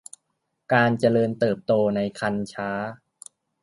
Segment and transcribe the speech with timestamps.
[0.73, 2.69] การเจริญเติบโตในครรภ์ช้า